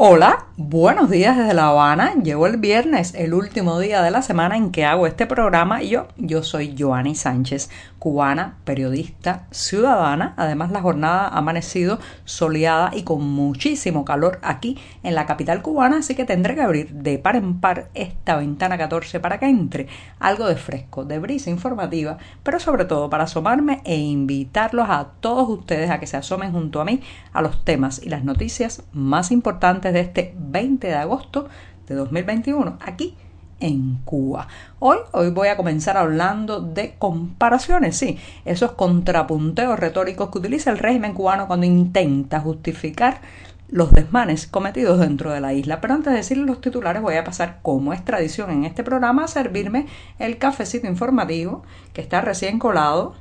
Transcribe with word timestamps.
Hola, 0.00 0.46
buenos 0.56 1.10
días 1.10 1.36
desde 1.36 1.54
La 1.54 1.70
Habana. 1.70 2.14
Llegó 2.22 2.46
el 2.46 2.58
viernes, 2.58 3.14
el 3.16 3.34
último 3.34 3.80
día 3.80 4.00
de 4.00 4.12
la 4.12 4.22
semana 4.22 4.56
en 4.56 4.70
que 4.70 4.84
hago 4.84 5.08
este 5.08 5.26
programa 5.26 5.82
y 5.82 5.88
yo, 5.88 6.06
yo 6.16 6.44
soy 6.44 6.76
Joanny 6.78 7.16
Sánchez, 7.16 7.68
cubana, 7.98 8.58
periodista, 8.64 9.48
ciudadana. 9.50 10.34
Además, 10.36 10.70
la 10.70 10.82
jornada 10.82 11.26
ha 11.26 11.38
amanecido 11.38 11.98
soleada 12.24 12.92
y 12.94 13.02
con 13.02 13.28
muchísimo 13.28 14.04
calor 14.04 14.38
aquí 14.42 14.78
en 15.02 15.16
la 15.16 15.26
capital 15.26 15.62
cubana, 15.62 15.96
así 15.96 16.14
que 16.14 16.24
tendré 16.24 16.54
que 16.54 16.60
abrir 16.62 16.92
de 16.92 17.18
par 17.18 17.34
en 17.34 17.58
par 17.60 17.90
esta 17.94 18.36
ventana 18.36 18.78
14 18.78 19.18
para 19.18 19.40
que 19.40 19.46
entre 19.46 19.88
algo 20.20 20.46
de 20.46 20.54
fresco, 20.54 21.06
de 21.06 21.18
brisa 21.18 21.50
informativa, 21.50 22.18
pero 22.44 22.60
sobre 22.60 22.84
todo 22.84 23.10
para 23.10 23.24
asomarme 23.24 23.82
e 23.84 23.96
invitarlos 23.96 24.88
a 24.88 25.08
todos 25.18 25.48
ustedes 25.48 25.90
a 25.90 25.98
que 25.98 26.06
se 26.06 26.16
asomen 26.16 26.52
junto 26.52 26.80
a 26.80 26.84
mí 26.84 27.00
a 27.32 27.42
los 27.42 27.64
temas 27.64 28.00
y 28.00 28.10
las 28.10 28.22
noticias 28.22 28.84
más 28.92 29.32
importantes 29.32 29.87
de 29.92 30.00
este 30.00 30.34
20 30.36 30.86
de 30.86 30.94
agosto 30.94 31.48
de 31.86 31.94
2021 31.94 32.78
aquí 32.80 33.16
en 33.60 33.98
Cuba. 34.04 34.46
Hoy, 34.78 34.98
hoy 35.12 35.30
voy 35.30 35.48
a 35.48 35.56
comenzar 35.56 35.96
hablando 35.96 36.60
de 36.60 36.94
comparaciones, 36.98 37.96
sí, 37.96 38.18
esos 38.44 38.72
contrapunteos 38.72 39.78
retóricos 39.78 40.30
que 40.30 40.38
utiliza 40.38 40.70
el 40.70 40.78
régimen 40.78 41.14
cubano 41.14 41.46
cuando 41.46 41.66
intenta 41.66 42.40
justificar 42.40 43.20
los 43.68 43.92
desmanes 43.92 44.46
cometidos 44.46 44.98
dentro 44.98 45.30
de 45.30 45.40
la 45.40 45.52
isla. 45.52 45.80
Pero 45.80 45.94
antes 45.94 46.12
de 46.12 46.18
decirles 46.18 46.46
los 46.46 46.60
titulares, 46.60 47.02
voy 47.02 47.16
a 47.16 47.24
pasar, 47.24 47.58
como 47.62 47.92
es 47.92 48.04
tradición 48.04 48.50
en 48.50 48.64
este 48.64 48.82
programa, 48.82 49.24
a 49.24 49.28
servirme 49.28 49.86
el 50.18 50.38
cafecito 50.38 50.86
informativo 50.86 51.62
que 51.92 52.00
está 52.00 52.20
recién 52.20 52.58
colado, 52.58 53.14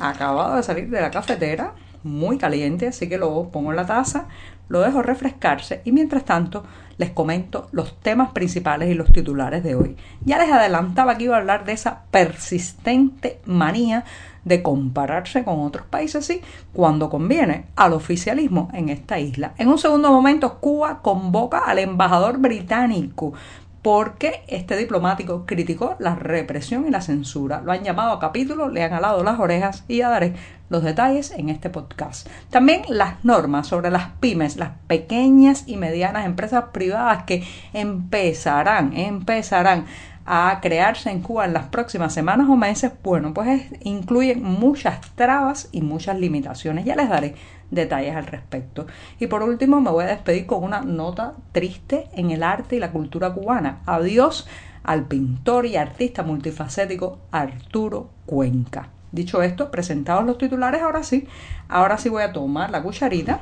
acabado 0.00 0.56
de 0.56 0.62
salir 0.62 0.88
de 0.90 1.00
la 1.00 1.10
cafetera, 1.10 1.74
muy 2.02 2.38
caliente, 2.38 2.88
así 2.88 3.08
que 3.08 3.18
lo 3.18 3.50
pongo 3.50 3.70
en 3.70 3.76
la 3.76 3.86
taza, 3.86 4.28
lo 4.68 4.80
dejo 4.80 5.02
refrescarse 5.02 5.82
y 5.84 5.92
mientras 5.92 6.24
tanto 6.24 6.64
les 6.98 7.10
comento 7.10 7.68
los 7.72 7.98
temas 8.00 8.30
principales 8.30 8.90
y 8.90 8.94
los 8.94 9.12
titulares 9.12 9.62
de 9.62 9.74
hoy. 9.74 9.96
Ya 10.24 10.38
les 10.38 10.50
adelantaba 10.50 11.16
que 11.16 11.24
iba 11.24 11.36
a 11.36 11.40
hablar 11.40 11.64
de 11.64 11.72
esa 11.72 12.04
persistente 12.10 13.40
manía 13.44 14.04
de 14.44 14.62
compararse 14.62 15.44
con 15.44 15.60
otros 15.60 15.86
países, 15.86 16.24
sí, 16.24 16.40
cuando 16.72 17.10
conviene 17.10 17.66
al 17.74 17.92
oficialismo 17.92 18.70
en 18.72 18.88
esta 18.88 19.18
isla. 19.18 19.54
En 19.58 19.68
un 19.68 19.78
segundo 19.78 20.10
momento, 20.12 20.58
Cuba 20.60 21.00
convoca 21.02 21.58
al 21.58 21.80
embajador 21.80 22.38
británico 22.38 23.34
porque 23.82 24.42
este 24.48 24.76
diplomático 24.76 25.46
criticó 25.46 25.94
la 26.00 26.16
represión 26.16 26.88
y 26.88 26.90
la 26.90 27.00
censura. 27.00 27.60
Lo 27.64 27.70
han 27.70 27.84
llamado 27.84 28.12
a 28.12 28.18
capítulo, 28.18 28.68
le 28.68 28.82
han 28.82 28.92
alado 28.92 29.22
las 29.22 29.38
orejas 29.38 29.84
y 29.86 29.98
ya 29.98 30.08
daré 30.08 30.34
los 30.68 30.82
detalles 30.82 31.30
en 31.30 31.48
este 31.48 31.70
podcast. 31.70 32.28
También 32.50 32.82
las 32.88 33.24
normas 33.24 33.66
sobre 33.68 33.90
las 33.90 34.10
pymes, 34.20 34.56
las 34.56 34.72
pequeñas 34.86 35.64
y 35.66 35.76
medianas 35.76 36.26
empresas 36.26 36.64
privadas 36.72 37.24
que 37.24 37.44
empezarán, 37.72 38.96
empezarán 38.96 39.86
a 40.26 40.58
crearse 40.60 41.10
en 41.10 41.22
Cuba 41.22 41.44
en 41.44 41.52
las 41.52 41.68
próximas 41.68 42.12
semanas 42.12 42.48
o 42.48 42.56
meses, 42.56 42.92
bueno, 43.02 43.32
pues 43.32 43.62
incluyen 43.82 44.42
muchas 44.42 45.00
trabas 45.14 45.68
y 45.70 45.82
muchas 45.82 46.18
limitaciones. 46.18 46.84
Ya 46.84 46.96
les 46.96 47.08
daré 47.08 47.36
detalles 47.70 48.16
al 48.16 48.26
respecto. 48.26 48.86
Y 49.20 49.28
por 49.28 49.42
último 49.44 49.80
me 49.80 49.90
voy 49.90 50.04
a 50.04 50.08
despedir 50.08 50.46
con 50.46 50.64
una 50.64 50.80
nota 50.80 51.34
triste 51.52 52.08
en 52.12 52.32
el 52.32 52.42
arte 52.42 52.76
y 52.76 52.80
la 52.80 52.90
cultura 52.90 53.32
cubana. 53.32 53.82
Adiós 53.86 54.48
al 54.82 55.06
pintor 55.06 55.66
y 55.66 55.76
artista 55.76 56.24
multifacético 56.24 57.18
Arturo 57.30 58.10
Cuenca. 58.26 58.95
Dicho 59.16 59.42
esto, 59.42 59.70
presentados 59.70 60.26
los 60.26 60.36
titulares, 60.36 60.82
ahora 60.82 61.02
sí, 61.02 61.26
ahora 61.68 61.96
sí 61.96 62.10
voy 62.10 62.22
a 62.22 62.34
tomar 62.34 62.70
la 62.70 62.82
cucharita 62.82 63.40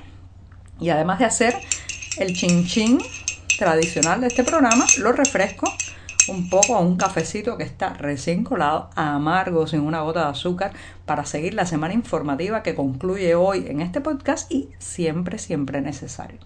y 0.81 0.91
además 0.91 1.19
de 1.19 1.25
hacer 1.25 1.57
el 2.19 2.33
chin 2.33 2.99
tradicional 3.59 4.21
de 4.21 4.29
este 4.29 4.45
programa, 4.45 4.87
lo 4.99 5.11
refresco 5.11 5.67
un 6.29 6.49
poco 6.49 6.77
a 6.77 6.81
un 6.81 6.97
cafecito 6.97 7.59
que 7.59 7.65
está 7.65 7.93
recién 7.95 8.45
colado, 8.45 8.89
amargo, 8.95 9.67
sin 9.67 9.81
una 9.81 10.03
gota 10.03 10.27
de 10.27 10.31
azúcar, 10.31 10.73
para 11.07 11.27
seguir 11.27 11.55
la 11.55 11.67
semana 11.67 11.93
informativa 11.93 12.63
que 12.63 12.77
concluye 12.77 13.35
hoy 13.35 13.67
en 13.67 13.81
este 13.81 14.01
podcast 14.01 14.51
y 14.53 14.71
siempre, 14.79 15.39
siempre 15.39 15.81
necesario. 15.81 16.39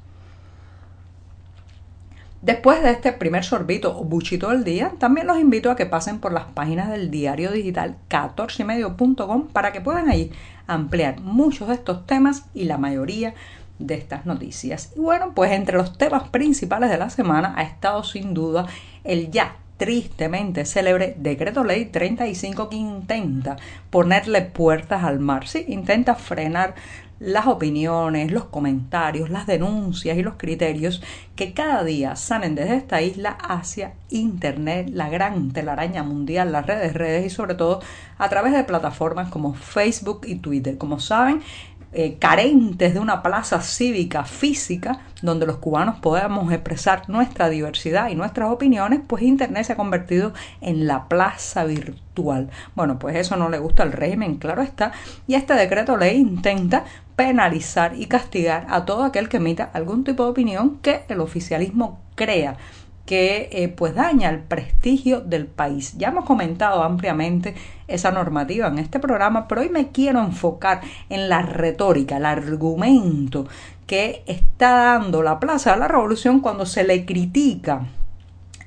Después 2.40 2.82
de 2.84 2.92
este 2.92 3.12
primer 3.12 3.42
sorbito 3.44 3.98
o 3.98 4.04
buchito 4.04 4.50
del 4.50 4.62
día, 4.62 4.92
también 4.98 5.26
los 5.26 5.40
invito 5.40 5.72
a 5.72 5.76
que 5.76 5.86
pasen 5.86 6.20
por 6.20 6.32
las 6.32 6.44
páginas 6.44 6.88
del 6.88 7.10
diario 7.10 7.50
digital 7.50 7.96
14medio.com 8.08 9.48
para 9.48 9.72
que 9.72 9.80
puedan 9.80 10.08
ahí 10.08 10.30
ampliar 10.68 11.20
muchos 11.20 11.66
de 11.66 11.74
estos 11.74 12.06
temas 12.06 12.44
y 12.54 12.64
la 12.64 12.78
mayoría 12.78 13.34
de 13.80 13.94
estas 13.94 14.24
noticias. 14.24 14.92
Y 14.96 15.00
bueno, 15.00 15.32
pues 15.34 15.50
entre 15.50 15.76
los 15.76 15.98
temas 15.98 16.28
principales 16.28 16.90
de 16.90 16.98
la 16.98 17.10
semana 17.10 17.54
ha 17.56 17.62
estado 17.62 18.04
sin 18.04 18.34
duda 18.34 18.66
el 19.02 19.32
ya 19.32 19.56
tristemente 19.76 20.64
célebre 20.64 21.14
decreto 21.18 21.64
ley 21.64 21.86
35 21.86 22.68
que 22.68 22.76
intenta 22.76 23.56
ponerle 23.90 24.42
puertas 24.42 25.04
al 25.04 25.20
mar, 25.20 25.46
sí, 25.46 25.64
intenta 25.68 26.14
frenar 26.14 26.74
las 27.20 27.46
opiniones, 27.46 28.30
los 28.30 28.44
comentarios, 28.44 29.30
las 29.30 29.46
denuncias 29.46 30.16
y 30.16 30.22
los 30.22 30.34
criterios 30.34 31.02
que 31.36 31.52
cada 31.52 31.84
día 31.84 32.16
salen 32.16 32.54
desde 32.54 32.76
esta 32.76 33.02
isla 33.02 33.30
hacia 33.30 33.94
Internet, 34.10 34.90
la 34.92 35.08
gran 35.08 35.52
telaraña 35.52 36.02
mundial, 36.02 36.52
las 36.52 36.66
redes, 36.66 36.94
redes 36.94 37.26
y 37.26 37.30
sobre 37.30 37.54
todo 37.54 37.80
a 38.18 38.28
través 38.28 38.52
de 38.52 38.64
plataformas 38.64 39.28
como 39.30 39.54
Facebook 39.54 40.22
y 40.26 40.36
Twitter. 40.36 40.78
Como 40.78 41.00
saben, 41.00 41.42
eh, 41.92 42.16
carentes 42.18 42.92
de 42.92 43.00
una 43.00 43.22
plaza 43.22 43.62
cívica 43.62 44.24
física 44.24 45.00
donde 45.22 45.46
los 45.46 45.56
cubanos 45.56 45.98
podamos 46.00 46.52
expresar 46.52 47.08
nuestra 47.08 47.48
diversidad 47.48 48.10
y 48.10 48.14
nuestras 48.14 48.50
opiniones, 48.50 49.00
pues 49.06 49.22
Internet 49.22 49.64
se 49.64 49.72
ha 49.72 49.76
convertido 49.76 50.32
en 50.60 50.86
la 50.86 51.08
plaza 51.08 51.64
virtual. 51.64 52.50
Bueno, 52.74 52.98
pues 52.98 53.16
eso 53.16 53.36
no 53.36 53.48
le 53.48 53.58
gusta 53.58 53.82
al 53.82 53.92
régimen, 53.92 54.36
claro 54.36 54.62
está, 54.62 54.92
y 55.26 55.34
este 55.34 55.54
decreto 55.54 55.96
ley 55.96 56.18
intenta 56.18 56.84
penalizar 57.16 57.94
y 57.96 58.06
castigar 58.06 58.66
a 58.70 58.84
todo 58.84 59.02
aquel 59.04 59.28
que 59.28 59.38
emita 59.38 59.70
algún 59.72 60.04
tipo 60.04 60.24
de 60.24 60.30
opinión 60.30 60.78
que 60.82 61.04
el 61.08 61.20
oficialismo 61.20 62.00
crea 62.14 62.56
que 63.08 63.48
eh, 63.52 63.68
pues 63.68 63.94
daña 63.94 64.28
el 64.28 64.40
prestigio 64.40 65.22
del 65.22 65.46
país. 65.46 65.96
Ya 65.96 66.08
hemos 66.08 66.26
comentado 66.26 66.82
ampliamente 66.82 67.54
esa 67.86 68.10
normativa 68.10 68.68
en 68.68 68.78
este 68.78 69.00
programa, 69.00 69.48
pero 69.48 69.62
hoy 69.62 69.70
me 69.70 69.88
quiero 69.88 70.20
enfocar 70.20 70.82
en 71.08 71.30
la 71.30 71.40
retórica, 71.40 72.18
el 72.18 72.26
argumento 72.26 73.46
que 73.86 74.22
está 74.26 74.72
dando 74.72 75.22
la 75.22 75.40
Plaza 75.40 75.72
de 75.72 75.78
la 75.78 75.88
Revolución 75.88 76.40
cuando 76.40 76.66
se 76.66 76.84
le 76.84 77.06
critica 77.06 77.86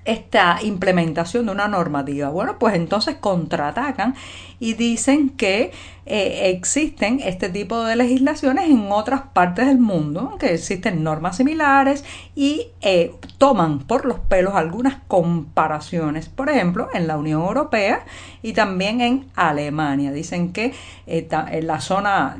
esta 0.06 0.60
implementación 0.62 1.46
de 1.46 1.52
una 1.52 1.68
normativa. 1.68 2.30
Bueno, 2.30 2.58
pues 2.60 2.76
entonces 2.76 3.16
contraatacan 3.16 4.16
y 4.60 4.74
dicen 4.74 5.30
que 5.30 5.72
eh, 6.06 6.50
existen 6.50 7.20
este 7.20 7.50
tipo 7.50 7.84
de 7.84 7.96
legislaciones 7.96 8.70
en 8.70 8.92
otras 8.92 9.22
partes 9.34 9.68
del 9.68 9.78
mundo, 9.78 10.38
que 10.40 10.54
existen 10.54 11.04
normas 11.04 11.38
similares 11.38 12.04
y 12.36 12.68
eh, 12.82 13.14
toman 13.38 13.80
por 13.80 14.06
los 14.06 14.20
pelos 14.20 14.56
algunas 14.56 14.98
comparaciones, 15.08 16.30
por 16.30 16.50
ejemplo, 16.50 16.90
en 16.94 17.08
la 17.08 17.18
Unión 17.18 17.42
Europea 17.42 18.06
y 18.42 18.54
también 18.54 19.02
en 19.02 19.26
Alemania. 19.36 20.12
Dicen 20.12 20.54
que 20.54 20.74
eh, 21.06 21.28
en 21.32 21.68
la 21.68 21.80
zona 21.80 22.38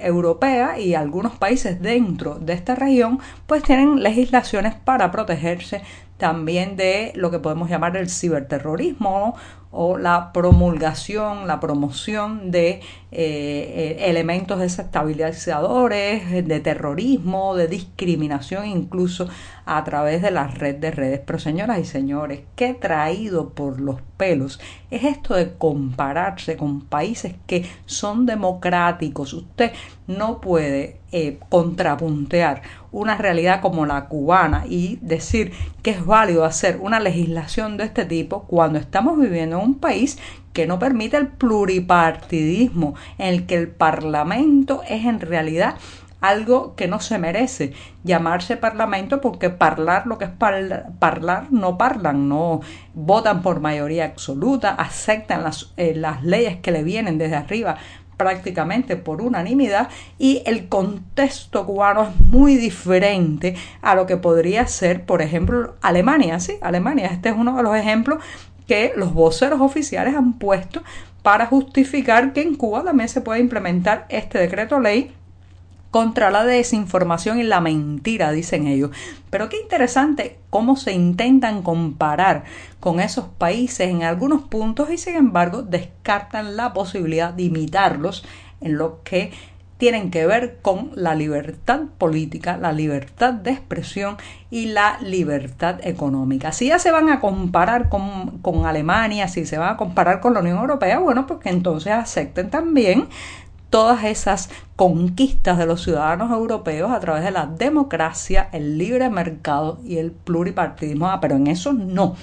europea 0.00 0.78
y 0.78 0.94
algunos 0.94 1.32
países 1.36 1.80
dentro 1.80 2.36
de 2.40 2.52
esta 2.52 2.74
región 2.74 3.20
pues 3.46 3.62
tienen 3.62 4.02
legislaciones 4.02 4.74
para 4.74 5.10
protegerse 5.10 5.82
también 6.16 6.76
de 6.76 7.12
lo 7.14 7.30
que 7.30 7.38
podemos 7.38 7.68
llamar 7.68 7.96
el 7.96 8.08
ciberterrorismo 8.08 9.36
o 9.70 9.98
la 9.98 10.32
promulgación, 10.32 11.46
la 11.48 11.58
promoción 11.58 12.50
de 12.52 12.80
eh, 13.14 13.96
elementos 14.08 14.58
desestabilizadores, 14.58 16.46
de 16.46 16.60
terrorismo, 16.60 17.54
de 17.54 17.68
discriminación, 17.68 18.66
incluso 18.66 19.28
a 19.66 19.82
través 19.84 20.22
de 20.22 20.30
la 20.30 20.48
red 20.48 20.76
de 20.76 20.90
redes. 20.90 21.20
Pero 21.24 21.38
señoras 21.38 21.78
y 21.78 21.84
señores, 21.84 22.40
qué 22.56 22.74
traído 22.74 23.50
por 23.50 23.80
los 23.80 24.00
pelos 24.16 24.60
es 24.90 25.04
esto 25.04 25.34
de 25.34 25.54
compararse 25.54 26.56
con 26.56 26.80
países 26.80 27.34
que 27.46 27.64
son 27.86 28.26
democráticos. 28.26 29.32
Usted 29.32 29.72
no 30.06 30.40
puede 30.40 30.98
eh, 31.12 31.38
contrapuntear 31.48 32.62
una 32.92 33.16
realidad 33.16 33.60
como 33.60 33.86
la 33.86 34.06
cubana 34.06 34.64
y 34.68 34.98
decir 35.00 35.52
que 35.82 35.90
es 35.90 36.04
válido 36.04 36.44
hacer 36.44 36.78
una 36.80 37.00
legislación 37.00 37.76
de 37.76 37.84
este 37.84 38.04
tipo 38.04 38.44
cuando 38.44 38.78
estamos 38.78 39.18
viviendo 39.18 39.58
en 39.58 39.64
un 39.64 39.74
país 39.74 40.18
que 40.54 40.66
no 40.66 40.78
permite 40.78 41.18
el 41.18 41.28
pluripartidismo, 41.28 42.94
en 43.18 43.26
el 43.26 43.46
que 43.46 43.56
el 43.56 43.68
Parlamento 43.68 44.82
es 44.88 45.04
en 45.04 45.20
realidad 45.20 45.74
algo 46.22 46.74
que 46.74 46.88
no 46.88 47.00
se 47.00 47.18
merece 47.18 47.74
llamarse 48.02 48.56
parlamento 48.56 49.20
porque 49.20 49.54
hablar 49.60 50.06
lo 50.06 50.16
que 50.16 50.24
es 50.24 50.30
hablar 50.40 51.48
no 51.50 51.76
parlan, 51.76 52.30
no 52.30 52.62
votan 52.94 53.42
por 53.42 53.60
mayoría 53.60 54.06
absoluta, 54.06 54.70
aceptan 54.70 55.42
las, 55.42 55.74
eh, 55.76 55.92
las 55.94 56.24
leyes 56.24 56.56
que 56.56 56.70
le 56.70 56.82
vienen 56.82 57.18
desde 57.18 57.36
arriba 57.36 57.76
prácticamente 58.16 58.96
por 58.96 59.20
unanimidad 59.20 59.88
y 60.18 60.42
el 60.46 60.68
contexto 60.68 61.66
cubano 61.66 62.04
es 62.04 62.26
muy 62.26 62.56
diferente 62.56 63.56
a 63.82 63.94
lo 63.94 64.06
que 64.06 64.16
podría 64.16 64.66
ser, 64.66 65.04
por 65.04 65.20
ejemplo, 65.20 65.74
Alemania. 65.82 66.40
Sí, 66.40 66.54
Alemania, 66.62 67.08
este 67.08 67.30
es 67.30 67.34
uno 67.36 67.56
de 67.56 67.62
los 67.62 67.76
ejemplos 67.76 68.22
que 68.66 68.92
los 68.96 69.12
voceros 69.12 69.60
oficiales 69.60 70.14
han 70.14 70.34
puesto 70.34 70.82
para 71.22 71.46
justificar 71.46 72.32
que 72.32 72.42
en 72.42 72.54
Cuba 72.54 72.84
también 72.84 73.08
se 73.08 73.20
puede 73.20 73.40
implementar 73.40 74.06
este 74.10 74.38
decreto 74.38 74.80
ley 74.80 75.12
contra 75.90 76.32
la 76.32 76.44
desinformación 76.44 77.38
y 77.38 77.44
la 77.44 77.60
mentira, 77.60 78.32
dicen 78.32 78.66
ellos. 78.66 78.90
Pero 79.30 79.48
qué 79.48 79.60
interesante 79.60 80.38
cómo 80.50 80.76
se 80.76 80.92
intentan 80.92 81.62
comparar 81.62 82.42
con 82.80 82.98
esos 82.98 83.26
países 83.26 83.88
en 83.88 84.02
algunos 84.02 84.42
puntos 84.42 84.90
y 84.90 84.98
sin 84.98 85.14
embargo 85.14 85.62
descartan 85.62 86.56
la 86.56 86.72
posibilidad 86.72 87.32
de 87.32 87.44
imitarlos 87.44 88.24
en 88.60 88.76
lo 88.76 89.04
que 89.04 89.32
tienen 89.78 90.10
que 90.10 90.26
ver 90.26 90.58
con 90.62 90.90
la 90.94 91.14
libertad 91.14 91.80
política, 91.98 92.56
la 92.56 92.72
libertad 92.72 93.34
de 93.34 93.50
expresión 93.50 94.16
y 94.50 94.66
la 94.66 94.98
libertad 95.00 95.80
económica. 95.82 96.52
Si 96.52 96.68
ya 96.68 96.78
se 96.78 96.90
van 96.90 97.10
a 97.10 97.20
comparar 97.20 97.88
con, 97.88 98.38
con 98.38 98.66
Alemania, 98.66 99.28
si 99.28 99.46
se 99.46 99.58
van 99.58 99.74
a 99.74 99.76
comparar 99.76 100.20
con 100.20 100.34
la 100.34 100.40
Unión 100.40 100.58
Europea, 100.58 100.98
bueno, 101.00 101.26
pues 101.26 101.40
que 101.40 101.48
entonces 101.50 101.92
acepten 101.92 102.50
también 102.50 103.08
todas 103.74 104.04
esas 104.04 104.50
conquistas 104.76 105.58
de 105.58 105.66
los 105.66 105.82
ciudadanos 105.82 106.30
europeos 106.30 106.92
a 106.92 107.00
través 107.00 107.24
de 107.24 107.32
la 107.32 107.46
democracia, 107.46 108.48
el 108.52 108.78
libre 108.78 109.10
mercado 109.10 109.80
y 109.84 109.96
el 109.96 110.12
pluripartidismo. 110.12 111.08
Ah, 111.08 111.20
pero 111.20 111.34
en 111.34 111.48
eso 111.48 111.72
no. 111.72 112.14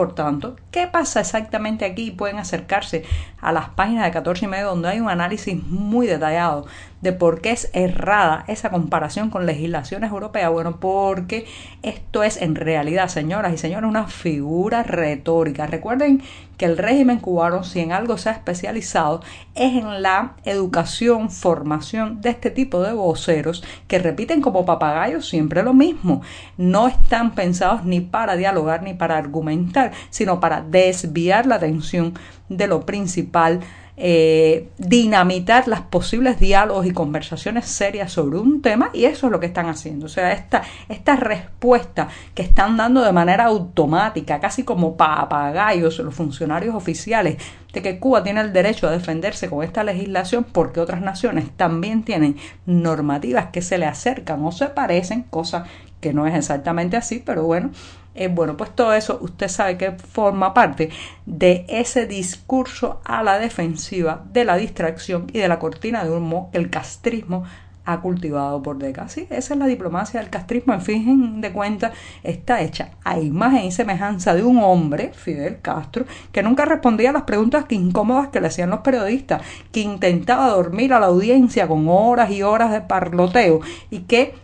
Por 0.00 0.14
tanto, 0.14 0.56
¿qué 0.70 0.86
pasa 0.86 1.20
exactamente 1.20 1.84
aquí? 1.84 2.10
Pueden 2.10 2.38
acercarse 2.38 3.04
a 3.38 3.52
las 3.52 3.68
páginas 3.68 4.06
de 4.06 4.12
14 4.12 4.46
y 4.46 4.48
medio 4.48 4.68
donde 4.68 4.88
hay 4.88 4.98
un 4.98 5.10
análisis 5.10 5.62
muy 5.62 6.06
detallado 6.06 6.64
de 7.02 7.12
por 7.12 7.40
qué 7.40 7.50
es 7.50 7.70
errada 7.72 8.44
esa 8.46 8.70
comparación 8.70 9.30
con 9.30 9.46
legislaciones 9.46 10.10
europeas. 10.10 10.50
Bueno, 10.50 10.78
porque 10.80 11.46
esto 11.82 12.22
es 12.22 12.40
en 12.40 12.54
realidad, 12.54 13.08
señoras 13.08 13.52
y 13.52 13.58
señores, 13.58 13.88
una 13.88 14.06
figura 14.06 14.82
retórica. 14.82 15.66
Recuerden 15.66 16.22
que 16.58 16.66
el 16.66 16.76
régimen 16.76 17.20
cubano, 17.20 17.64
si 17.64 17.80
en 17.80 17.92
algo 17.92 18.18
se 18.18 18.28
ha 18.28 18.32
especializado, 18.32 19.22
es 19.54 19.76
en 19.76 20.02
la 20.02 20.34
educación, 20.44 21.30
formación 21.30 22.20
de 22.20 22.28
este 22.28 22.50
tipo 22.50 22.82
de 22.82 22.92
voceros 22.92 23.64
que 23.88 23.98
repiten 23.98 24.42
como 24.42 24.66
papagayos 24.66 25.26
siempre 25.26 25.62
lo 25.62 25.72
mismo. 25.72 26.20
No 26.58 26.86
están 26.86 27.34
pensados 27.34 27.84
ni 27.84 28.00
para 28.00 28.36
dialogar 28.36 28.82
ni 28.82 28.92
para 28.92 29.16
argumentar, 29.16 29.89
sino 30.10 30.40
para 30.40 30.62
desviar 30.62 31.46
la 31.46 31.56
atención 31.56 32.14
de 32.48 32.66
lo 32.66 32.86
principal 32.86 33.60
eh, 34.02 34.70
dinamitar 34.78 35.68
las 35.68 35.82
posibles 35.82 36.40
diálogos 36.40 36.86
y 36.86 36.92
conversaciones 36.92 37.66
serias 37.66 38.10
sobre 38.10 38.38
un 38.38 38.62
tema 38.62 38.88
y 38.94 39.04
eso 39.04 39.26
es 39.26 39.30
lo 39.30 39.40
que 39.40 39.44
están 39.44 39.68
haciendo. 39.68 40.06
O 40.06 40.08
sea, 40.08 40.32
esta, 40.32 40.62
esta 40.88 41.16
respuesta 41.16 42.08
que 42.34 42.40
están 42.40 42.78
dando 42.78 43.02
de 43.02 43.12
manera 43.12 43.44
automática, 43.44 44.40
casi 44.40 44.62
como 44.62 44.96
papagayos 44.96 45.98
los 45.98 46.14
funcionarios 46.14 46.74
oficiales, 46.74 47.36
de 47.74 47.82
que 47.82 47.98
Cuba 47.98 48.22
tiene 48.22 48.40
el 48.40 48.54
derecho 48.54 48.88
a 48.88 48.90
defenderse 48.90 49.50
con 49.50 49.62
esta 49.62 49.84
legislación 49.84 50.44
porque 50.44 50.80
otras 50.80 51.02
naciones 51.02 51.50
también 51.58 52.02
tienen 52.02 52.36
normativas 52.64 53.48
que 53.52 53.60
se 53.60 53.76
le 53.76 53.84
acercan 53.84 54.42
o 54.46 54.50
se 54.50 54.68
parecen, 54.68 55.24
cosa 55.24 55.66
que 56.00 56.14
no 56.14 56.26
es 56.26 56.34
exactamente 56.34 56.96
así, 56.96 57.22
pero 57.22 57.44
bueno, 57.44 57.70
eh, 58.14 58.28
bueno, 58.28 58.56
pues 58.56 58.74
todo 58.74 58.92
eso 58.92 59.18
usted 59.22 59.48
sabe 59.48 59.76
que 59.76 59.92
forma 59.92 60.52
parte 60.52 60.90
de 61.26 61.64
ese 61.68 62.06
discurso 62.06 63.00
a 63.04 63.22
la 63.22 63.38
defensiva 63.38 64.24
de 64.32 64.44
la 64.44 64.56
distracción 64.56 65.26
y 65.32 65.38
de 65.38 65.48
la 65.48 65.58
cortina 65.58 66.04
de 66.04 66.10
humo 66.10 66.50
que 66.50 66.58
el 66.58 66.70
castrismo 66.70 67.44
ha 67.84 68.00
cultivado 68.00 68.62
por 68.62 68.78
décadas. 68.78 69.12
Sí, 69.12 69.26
esa 69.30 69.54
es 69.54 69.58
la 69.58 69.66
diplomacia 69.66 70.20
del 70.20 70.30
castrismo. 70.30 70.74
En 70.74 70.82
fin 70.82 71.40
de 71.40 71.52
cuentas, 71.52 71.92
está 72.22 72.60
hecha 72.60 72.90
a 73.04 73.18
imagen 73.18 73.64
y 73.64 73.72
semejanza 73.72 74.34
de 74.34 74.42
un 74.42 74.58
hombre, 74.58 75.12
Fidel 75.14 75.60
Castro, 75.60 76.04
que 76.32 76.42
nunca 76.42 76.64
respondía 76.64 77.10
a 77.10 77.14
las 77.14 77.22
preguntas 77.22 77.64
incómodas 77.70 78.28
que 78.28 78.40
le 78.40 78.48
hacían 78.48 78.70
los 78.70 78.80
periodistas, 78.80 79.42
que 79.72 79.80
intentaba 79.80 80.48
dormir 80.48 80.92
a 80.92 81.00
la 81.00 81.06
audiencia 81.06 81.66
con 81.66 81.86
horas 81.88 82.30
y 82.30 82.42
horas 82.42 82.70
de 82.72 82.80
parloteo 82.80 83.60
y 83.90 84.00
que 84.00 84.34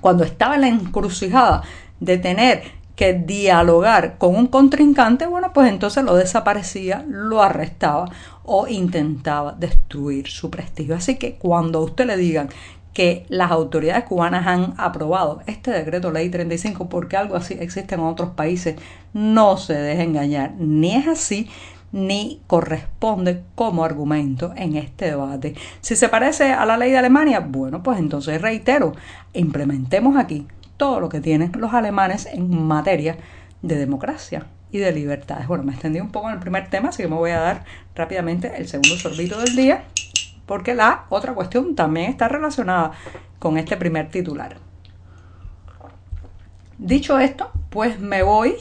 cuando 0.00 0.24
estaba 0.24 0.56
en 0.56 0.60
la 0.60 0.68
encrucijada 0.68 1.62
de 2.00 2.18
tener 2.18 2.62
que 2.96 3.12
dialogar 3.12 4.16
con 4.18 4.34
un 4.34 4.46
contrincante, 4.46 5.26
bueno, 5.26 5.52
pues 5.52 5.68
entonces 5.68 6.02
lo 6.02 6.16
desaparecía, 6.16 7.04
lo 7.06 7.42
arrestaba 7.42 8.08
o 8.42 8.66
intentaba 8.66 9.52
destruir 9.52 10.28
su 10.28 10.50
prestigio. 10.50 10.96
Así 10.96 11.16
que 11.16 11.34
cuando 11.34 11.78
a 11.80 11.82
usted 11.82 12.06
le 12.06 12.16
digan 12.16 12.48
que 12.94 13.26
las 13.28 13.50
autoridades 13.50 14.04
cubanas 14.04 14.46
han 14.46 14.72
aprobado 14.78 15.42
este 15.46 15.70
decreto 15.70 16.10
ley 16.10 16.30
35 16.30 16.88
porque 16.88 17.18
algo 17.18 17.36
así 17.36 17.54
existe 17.60 17.94
en 17.94 18.00
otros 18.00 18.30
países, 18.30 18.76
no 19.12 19.58
se 19.58 19.74
deje 19.74 20.02
engañar, 20.02 20.54
ni 20.58 20.94
es 20.94 21.06
así 21.06 21.50
ni 21.92 22.40
corresponde 22.46 23.42
como 23.54 23.84
argumento 23.84 24.52
en 24.56 24.76
este 24.76 25.06
debate. 25.06 25.54
Si 25.82 25.96
se 25.96 26.08
parece 26.08 26.52
a 26.52 26.64
la 26.64 26.78
ley 26.78 26.90
de 26.90 26.98
Alemania, 26.98 27.40
bueno, 27.40 27.82
pues 27.82 27.98
entonces 27.98 28.40
reitero, 28.40 28.94
implementemos 29.34 30.16
aquí 30.16 30.46
todo 30.76 31.00
lo 31.00 31.08
que 31.08 31.20
tienen 31.20 31.52
los 31.56 31.74
alemanes 31.74 32.26
en 32.26 32.64
materia 32.64 33.16
de 33.62 33.76
democracia 33.76 34.46
y 34.70 34.78
de 34.78 34.92
libertades. 34.92 35.46
Bueno, 35.46 35.64
me 35.64 35.72
extendí 35.72 36.00
un 36.00 36.10
poco 36.10 36.28
en 36.28 36.34
el 36.34 36.40
primer 36.40 36.68
tema, 36.68 36.90
así 36.90 37.02
que 37.02 37.08
me 37.08 37.16
voy 37.16 37.30
a 37.30 37.40
dar 37.40 37.64
rápidamente 37.94 38.52
el 38.56 38.68
segundo 38.68 38.96
sorbito 38.96 39.38
del 39.40 39.56
día, 39.56 39.84
porque 40.46 40.74
la 40.74 41.04
otra 41.08 41.34
cuestión 41.34 41.74
también 41.74 42.10
está 42.10 42.28
relacionada 42.28 42.92
con 43.38 43.58
este 43.58 43.76
primer 43.76 44.10
titular. 44.10 44.56
Dicho 46.78 47.18
esto, 47.18 47.50
pues 47.70 48.00
me 48.00 48.22
voy 48.22 48.56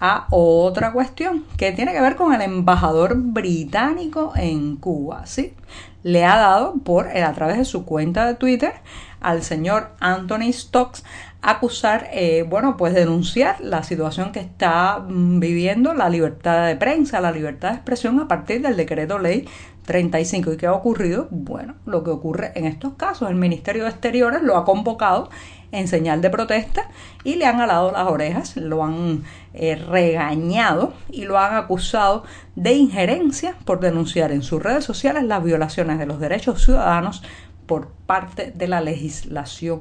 a 0.00 0.26
otra 0.30 0.92
cuestión 0.92 1.44
que 1.56 1.70
tiene 1.70 1.92
que 1.92 2.00
ver 2.00 2.16
con 2.16 2.34
el 2.34 2.40
embajador 2.40 3.14
británico 3.16 4.32
en 4.34 4.76
Cuba, 4.76 5.26
¿sí? 5.26 5.54
Le 6.02 6.24
ha 6.24 6.36
dado 6.36 6.74
por, 6.82 7.08
a 7.08 7.32
través 7.34 7.58
de 7.58 7.64
su 7.64 7.84
cuenta 7.84 8.26
de 8.26 8.34
Twitter, 8.34 8.72
al 9.20 9.42
señor 9.44 9.92
Anthony 10.00 10.52
Stokes 10.52 11.04
acusar, 11.42 12.08
eh, 12.12 12.46
bueno, 12.48 12.76
pues 12.76 12.94
denunciar 12.94 13.60
la 13.60 13.82
situación 13.82 14.30
que 14.30 14.38
está 14.38 15.00
mm, 15.00 15.40
viviendo 15.40 15.92
la 15.92 16.08
libertad 16.08 16.68
de 16.68 16.76
prensa, 16.76 17.20
la 17.20 17.32
libertad 17.32 17.70
de 17.70 17.74
expresión 17.76 18.20
a 18.20 18.28
partir 18.28 18.62
del 18.62 18.76
decreto 18.76 19.18
ley 19.18 19.48
35. 19.84 20.52
¿Y 20.52 20.56
qué 20.56 20.66
ha 20.68 20.72
ocurrido? 20.72 21.26
Bueno, 21.32 21.74
lo 21.84 22.04
que 22.04 22.10
ocurre 22.10 22.52
en 22.54 22.66
estos 22.66 22.94
casos, 22.94 23.28
el 23.28 23.34
Ministerio 23.34 23.82
de 23.82 23.90
Exteriores 23.90 24.42
lo 24.42 24.56
ha 24.56 24.64
convocado 24.64 25.30
en 25.72 25.88
señal 25.88 26.22
de 26.22 26.30
protesta 26.30 26.88
y 27.24 27.34
le 27.34 27.46
han 27.46 27.60
alado 27.60 27.90
las 27.90 28.06
orejas, 28.06 28.56
lo 28.56 28.84
han 28.84 29.24
eh, 29.52 29.74
regañado 29.74 30.92
y 31.10 31.24
lo 31.24 31.38
han 31.38 31.56
acusado 31.56 32.22
de 32.54 32.74
injerencia 32.74 33.56
por 33.64 33.80
denunciar 33.80 34.30
en 34.30 34.42
sus 34.42 34.62
redes 34.62 34.84
sociales 34.84 35.24
las 35.24 35.42
violaciones 35.42 35.98
de 35.98 36.06
los 36.06 36.20
derechos 36.20 36.62
ciudadanos 36.62 37.22
por 37.66 37.88
parte 38.06 38.52
de 38.54 38.68
la 38.68 38.80
legislación 38.80 39.80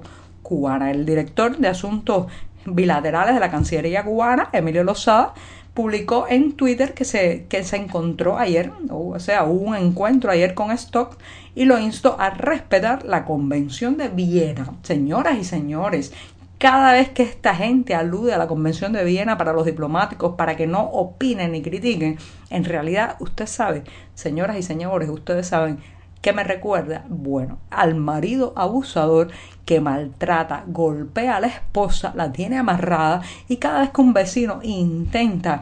El 0.52 1.06
director 1.06 1.58
de 1.58 1.70
Asuntos 1.70 2.28
Bilaterales 2.66 3.34
de 3.34 3.40
la 3.40 3.50
Cancillería 3.50 4.04
cubana, 4.04 4.50
Emilio 4.52 4.84
Lozada, 4.84 5.34
publicó 5.74 6.26
en 6.28 6.52
Twitter 6.58 6.94
que 6.94 7.06
se, 7.06 7.46
que 7.48 7.64
se 7.64 7.78
encontró 7.78 8.38
ayer, 8.38 8.70
o 8.90 9.18
sea, 9.20 9.46
hubo 9.46 9.70
un 9.70 9.76
encuentro 9.76 10.30
ayer 10.30 10.54
con 10.54 10.72
Stock 10.72 11.18
y 11.56 11.64
lo 11.64 11.80
instó 11.80 12.20
a 12.20 12.32
respetar 12.32 13.06
la 13.06 13.24
Convención 13.24 13.96
de 13.96 14.10
Viena. 14.10 14.74
Señoras 14.84 15.38
y 15.40 15.46
señores, 15.46 16.12
cada 16.58 16.92
vez 16.92 17.08
que 17.10 17.24
esta 17.24 17.56
gente 17.56 17.96
alude 17.96 18.34
a 18.34 18.38
la 18.38 18.48
Convención 18.48 18.92
de 18.92 19.06
Viena 19.06 19.38
para 19.38 19.54
los 19.54 19.66
diplomáticos, 19.66 20.36
para 20.36 20.58
que 20.58 20.68
no 20.68 20.84
opinen 20.84 21.54
ni 21.54 21.62
critiquen, 21.62 22.18
en 22.50 22.66
realidad 22.66 23.16
usted 23.22 23.48
sabe, 23.48 23.84
señoras 24.16 24.58
y 24.58 24.64
señores, 24.64 25.10
ustedes 25.10 25.48
saben 25.48 25.80
que 26.22 26.34
me 26.34 26.44
recuerda, 26.44 27.04
bueno, 27.10 27.60
al 27.70 27.96
marido 27.96 28.54
abusador 28.56 29.30
que 29.66 29.82
maltrata, 29.82 30.64
golpea 30.68 31.38
a 31.38 31.40
la 31.40 31.48
esposa, 31.48 32.14
la 32.16 32.32
tiene 32.32 32.58
amarrada 32.58 33.22
y 33.48 33.58
cada 33.58 33.82
vez 33.82 33.90
que 33.90 34.02
un 34.02 34.14
vecino 34.14 34.60
intenta 34.64 35.62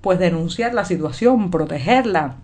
pues 0.00 0.18
denunciar 0.18 0.74
la 0.74 0.84
situación, 0.84 1.50
protegerla 1.50 2.36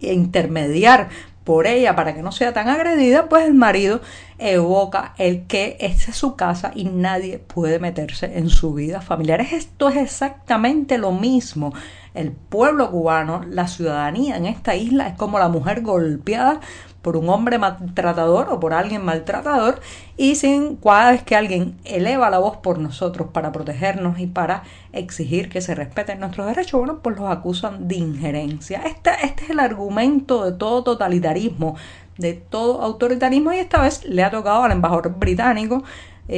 e 0.00 0.12
intermediar 0.12 1.08
por 1.48 1.66
ella 1.66 1.96
para 1.96 2.14
que 2.14 2.22
no 2.22 2.30
sea 2.30 2.52
tan 2.52 2.68
agredida, 2.68 3.30
pues 3.30 3.46
el 3.46 3.54
marido 3.54 4.02
evoca 4.38 5.14
el 5.16 5.46
que 5.46 5.78
esta 5.80 6.10
es 6.10 6.16
su 6.18 6.36
casa 6.36 6.72
y 6.74 6.84
nadie 6.84 7.38
puede 7.38 7.78
meterse 7.78 8.36
en 8.36 8.50
su 8.50 8.74
vida 8.74 9.00
familiar. 9.00 9.40
Esto 9.40 9.88
es 9.88 9.96
exactamente 9.96 10.98
lo 10.98 11.10
mismo. 11.10 11.72
El 12.12 12.32
pueblo 12.32 12.90
cubano, 12.90 13.44
la 13.48 13.66
ciudadanía 13.66 14.36
en 14.36 14.44
esta 14.44 14.74
isla 14.76 15.08
es 15.08 15.14
como 15.16 15.38
la 15.38 15.48
mujer 15.48 15.80
golpeada 15.80 16.60
por 17.08 17.16
un 17.16 17.30
hombre 17.30 17.56
maltratador 17.56 18.48
o 18.50 18.60
por 18.60 18.74
alguien 18.74 19.02
maltratador 19.02 19.80
y 20.18 20.34
sin 20.34 20.76
cada 20.76 21.12
vez 21.12 21.22
que 21.22 21.36
alguien 21.36 21.78
eleva 21.86 22.28
la 22.28 22.36
voz 22.36 22.58
por 22.58 22.78
nosotros 22.78 23.28
para 23.32 23.50
protegernos 23.50 24.18
y 24.18 24.26
para 24.26 24.64
exigir 24.92 25.48
que 25.48 25.62
se 25.62 25.74
respeten 25.74 26.20
nuestros 26.20 26.46
derechos, 26.48 26.78
bueno, 26.78 26.98
pues 27.02 27.16
los 27.16 27.30
acusan 27.30 27.88
de 27.88 27.96
injerencia. 27.96 28.82
Este, 28.84 29.10
este 29.22 29.44
es 29.44 29.48
el 29.48 29.58
argumento 29.58 30.44
de 30.44 30.52
todo 30.52 30.84
totalitarismo, 30.84 31.76
de 32.18 32.34
todo 32.34 32.82
autoritarismo 32.82 33.54
y 33.54 33.56
esta 33.56 33.80
vez 33.80 34.04
le 34.04 34.22
ha 34.22 34.30
tocado 34.30 34.64
al 34.64 34.72
embajador 34.72 35.18
británico 35.18 35.84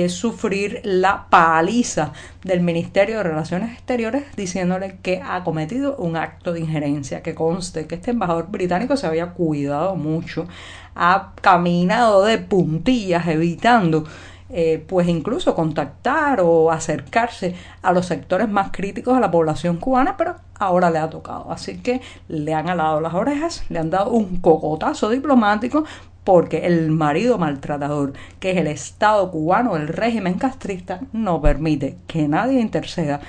sufrir 0.08 0.80
la 0.84 1.26
paliza 1.30 2.12
del 2.44 2.60
Ministerio 2.60 3.18
de 3.18 3.22
Relaciones 3.24 3.72
Exteriores 3.72 4.24
diciéndole 4.36 4.98
que 5.02 5.20
ha 5.20 5.42
cometido 5.42 5.96
un 5.96 6.16
acto 6.16 6.52
de 6.52 6.60
injerencia, 6.60 7.22
que 7.22 7.34
conste 7.34 7.86
que 7.86 7.96
este 7.96 8.12
embajador 8.12 8.48
británico 8.48 8.96
se 8.96 9.06
había 9.06 9.32
cuidado 9.32 9.96
mucho, 9.96 10.46
ha 10.94 11.32
caminado 11.40 12.24
de 12.24 12.38
puntillas 12.38 13.26
evitando 13.26 14.04
eh, 14.52 14.84
pues 14.88 15.06
incluso 15.06 15.54
contactar 15.54 16.40
o 16.40 16.72
acercarse 16.72 17.54
a 17.82 17.92
los 17.92 18.06
sectores 18.06 18.48
más 18.48 18.72
críticos 18.72 19.14
de 19.14 19.20
la 19.20 19.30
población 19.30 19.76
cubana, 19.76 20.16
pero 20.16 20.34
ahora 20.58 20.90
le 20.90 20.98
ha 20.98 21.08
tocado. 21.08 21.52
Así 21.52 21.78
que 21.78 22.00
le 22.26 22.52
han 22.52 22.68
alado 22.68 23.00
las 23.00 23.14
orejas, 23.14 23.64
le 23.68 23.78
han 23.78 23.90
dado 23.90 24.10
un 24.10 24.40
cocotazo 24.40 25.08
diplomático 25.08 25.84
porque 26.24 26.66
el 26.66 26.90
marido 26.90 27.38
maltratador, 27.38 28.12
que 28.38 28.50
es 28.52 28.56
el 28.56 28.66
Estado 28.66 29.30
cubano, 29.30 29.76
el 29.76 29.88
régimen 29.88 30.34
castrista, 30.34 31.00
no 31.12 31.40
permite 31.40 31.96
que 32.06 32.28
nadie 32.28 32.60
interceda 32.60 33.20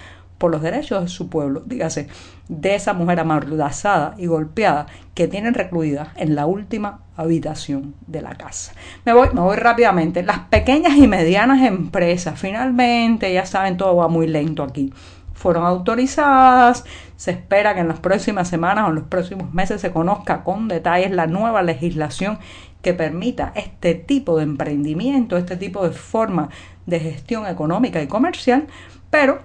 por 0.41 0.49
los 0.49 0.63
derechos 0.63 1.03
de 1.03 1.07
su 1.07 1.29
pueblo, 1.29 1.61
dígase, 1.67 2.07
de 2.47 2.73
esa 2.73 2.93
mujer 2.93 3.19
amordazada 3.19 4.15
y 4.17 4.25
golpeada 4.25 4.87
que 5.13 5.27
tienen 5.27 5.53
recluida 5.53 6.13
en 6.15 6.33
la 6.33 6.47
última 6.47 7.01
habitación 7.15 7.93
de 8.07 8.23
la 8.23 8.33
casa. 8.33 8.73
Me 9.05 9.13
voy, 9.13 9.29
me 9.33 9.41
voy 9.41 9.55
rápidamente. 9.55 10.23
Las 10.23 10.39
pequeñas 10.39 10.95
y 10.97 11.07
medianas 11.07 11.61
empresas, 11.61 12.39
finalmente, 12.39 13.31
ya 13.31 13.45
saben, 13.45 13.77
todo 13.77 13.95
va 13.95 14.07
muy 14.07 14.25
lento 14.25 14.63
aquí. 14.63 14.91
Fueron 15.35 15.63
autorizadas, 15.63 16.85
se 17.17 17.31
espera 17.31 17.75
que 17.75 17.81
en 17.81 17.87
las 17.87 17.99
próximas 17.99 18.47
semanas 18.47 18.85
o 18.85 18.89
en 18.89 18.95
los 18.95 19.03
próximos 19.05 19.53
meses 19.53 19.79
se 19.79 19.91
conozca 19.91 20.43
con 20.43 20.67
detalles 20.67 21.11
la 21.11 21.27
nueva 21.27 21.61
legislación 21.61 22.39
que 22.81 22.93
permita 22.93 23.53
este 23.55 23.93
tipo 23.95 24.37
de 24.37 24.43
emprendimiento, 24.43 25.37
este 25.37 25.57
tipo 25.57 25.87
de 25.87 25.93
forma 25.93 26.49
de 26.85 26.99
gestión 26.99 27.47
económica 27.47 28.01
y 28.01 28.07
comercial, 28.07 28.67
pero 29.09 29.41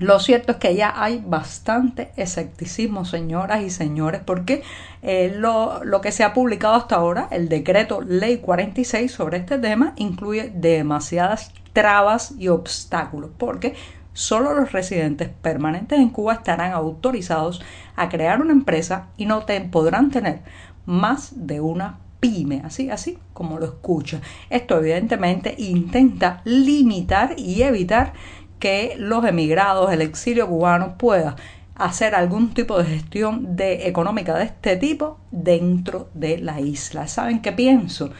lo 0.00 0.18
cierto 0.18 0.52
es 0.52 0.58
que 0.58 0.74
ya 0.74 0.94
hay 0.96 1.22
bastante 1.26 2.10
escepticismo, 2.16 3.04
señoras 3.04 3.62
y 3.62 3.68
señores, 3.68 4.22
porque 4.24 4.62
eh, 5.02 5.34
lo, 5.36 5.84
lo, 5.84 6.00
que 6.00 6.10
se 6.10 6.24
ha 6.24 6.32
publicado 6.32 6.74
hasta 6.74 6.96
ahora, 6.96 7.28
el 7.30 7.50
decreto 7.50 8.00
ley 8.00 8.38
46 8.38 9.12
sobre 9.12 9.36
este 9.36 9.58
tema, 9.58 9.92
incluye 9.96 10.50
demasiadas 10.54 11.52
trabas 11.74 12.32
y 12.38 12.48
obstáculos, 12.48 13.30
porque 13.36 13.74
solo 14.14 14.54
los 14.54 14.72
residentes 14.72 15.28
permanentes 15.28 15.98
en 15.98 16.08
Cuba 16.08 16.32
estarán 16.32 16.72
autorizados 16.72 17.60
a 17.94 18.08
crear 18.08 18.40
una 18.40 18.52
empresa 18.52 19.08
y 19.18 19.26
no 19.26 19.44
podrán 19.70 20.10
tener 20.10 20.40
más 20.86 21.32
de 21.46 21.60
una 21.60 21.98
pyme, 22.20 22.62
así, 22.64 22.90
así 22.90 23.18
como 23.32 23.58
lo 23.58 23.66
escucha. 23.66 24.20
Esto 24.50 24.78
evidentemente 24.78 25.54
intenta 25.58 26.42
limitar 26.44 27.34
y 27.38 27.62
evitar 27.62 28.12
que 28.58 28.94
los 28.98 29.24
emigrados, 29.24 29.92
el 29.92 30.02
exilio 30.02 30.46
cubano 30.46 30.96
pueda 30.98 31.36
hacer 31.74 32.14
algún 32.14 32.52
tipo 32.52 32.78
de 32.78 32.84
gestión 32.84 33.56
de, 33.56 33.88
económica 33.88 34.36
de 34.36 34.44
este 34.44 34.76
tipo 34.76 35.18
dentro 35.30 36.10
de 36.12 36.38
la 36.38 36.60
isla. 36.60 37.08
¿Saben 37.08 37.40
qué 37.40 37.52
pienso? 37.52 38.10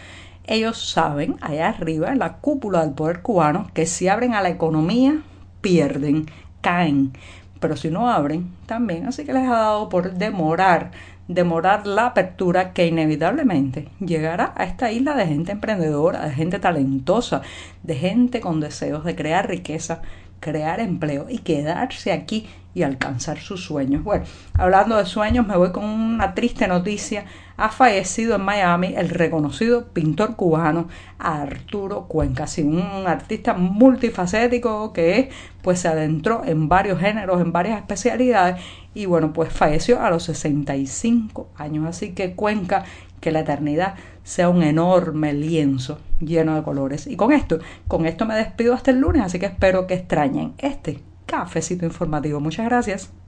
Ellos 0.44 0.90
saben, 0.90 1.36
allá 1.42 1.68
arriba, 1.68 2.10
en 2.10 2.18
la 2.18 2.38
cúpula 2.38 2.80
del 2.80 2.94
poder 2.94 3.20
cubano, 3.20 3.70
que 3.74 3.84
si 3.84 4.08
abren 4.08 4.34
a 4.34 4.40
la 4.40 4.48
economía, 4.48 5.22
pierden, 5.60 6.26
caen. 6.62 7.12
Pero 7.60 7.76
si 7.76 7.90
no 7.90 8.08
abren, 8.08 8.50
también. 8.64 9.06
Así 9.06 9.24
que 9.24 9.34
les 9.34 9.46
ha 9.46 9.58
dado 9.58 9.90
por 9.90 10.14
demorar 10.14 10.92
demorar 11.34 11.86
la 11.86 12.06
apertura 12.06 12.72
que 12.72 12.88
inevitablemente 12.88 13.88
llegará 14.00 14.52
a 14.56 14.64
esta 14.64 14.90
isla 14.90 15.14
de 15.14 15.28
gente 15.28 15.52
emprendedora, 15.52 16.26
de 16.26 16.34
gente 16.34 16.58
talentosa, 16.58 17.42
de 17.84 17.94
gente 17.94 18.40
con 18.40 18.58
deseos 18.58 19.04
de 19.04 19.14
crear 19.14 19.48
riqueza, 19.48 20.02
crear 20.40 20.80
empleo 20.80 21.26
y 21.30 21.38
quedarse 21.38 22.10
aquí 22.10 22.48
y 22.74 22.82
alcanzar 22.82 23.38
sus 23.38 23.64
sueños. 23.64 24.02
Bueno, 24.02 24.24
hablando 24.54 24.96
de 24.96 25.06
sueños, 25.06 25.46
me 25.46 25.56
voy 25.56 25.70
con 25.70 25.84
una 25.84 26.34
triste 26.34 26.66
noticia. 26.66 27.26
Ha 27.60 27.68
fallecido 27.68 28.36
en 28.36 28.40
Miami 28.40 28.94
el 28.96 29.10
reconocido 29.10 29.88
pintor 29.88 30.34
cubano 30.34 30.88
Arturo 31.18 32.06
Cuenca, 32.08 32.46
un 32.64 33.04
artista 33.06 33.52
multifacético 33.52 34.94
que 34.94 35.28
pues 35.60 35.80
se 35.80 35.88
adentró 35.88 36.42
en 36.46 36.70
varios 36.70 36.98
géneros, 36.98 37.38
en 37.38 37.52
varias 37.52 37.78
especialidades 37.78 38.64
y 38.94 39.04
bueno, 39.04 39.34
pues 39.34 39.52
falleció 39.52 40.00
a 40.00 40.08
los 40.08 40.22
65 40.22 41.50
años. 41.54 41.86
Así 41.86 42.12
que 42.14 42.34
Cuenca, 42.34 42.84
que 43.20 43.30
la 43.30 43.40
eternidad 43.40 43.94
sea 44.24 44.48
un 44.48 44.62
enorme 44.62 45.34
lienzo 45.34 45.98
lleno 46.18 46.54
de 46.54 46.62
colores. 46.62 47.06
Y 47.06 47.16
con 47.16 47.30
esto, 47.30 47.58
con 47.86 48.06
esto 48.06 48.24
me 48.24 48.36
despido 48.36 48.72
hasta 48.72 48.90
el 48.90 49.00
lunes, 49.00 49.22
así 49.22 49.38
que 49.38 49.44
espero 49.44 49.86
que 49.86 49.92
extrañen 49.92 50.54
este 50.56 51.00
cafecito 51.26 51.84
informativo. 51.84 52.40
Muchas 52.40 52.64
gracias. 52.64 53.19